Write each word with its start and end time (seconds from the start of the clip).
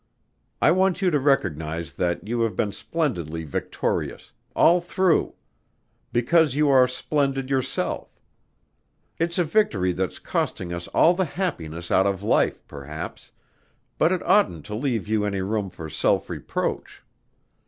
I 0.63 0.71
want 0.71 1.03
you 1.03 1.11
to 1.11 1.19
recognize 1.19 1.93
that 1.93 2.27
you 2.27 2.41
have 2.41 2.55
been 2.55 2.71
splendidly 2.71 3.43
victorious 3.43 4.31
all 4.55 4.81
through: 4.81 5.35
because 6.11 6.55
you 6.55 6.69
are 6.71 6.87
splendid 6.87 7.51
yourself. 7.51 8.19
It's 9.19 9.37
a 9.37 9.43
victory 9.43 9.91
that's 9.91 10.17
costing 10.17 10.73
us 10.73 10.87
all 10.87 11.13
the 11.13 11.25
happiness 11.25 11.91
out 11.91 12.07
of 12.07 12.23
life, 12.23 12.65
perhaps, 12.67 13.31
but 13.99 14.11
it 14.11 14.23
oughtn't 14.23 14.65
to 14.65 14.75
leave 14.75 15.07
you 15.07 15.23
any 15.23 15.41
room 15.41 15.69
for 15.69 15.87
self 15.87 16.31
reproach. 16.31 17.03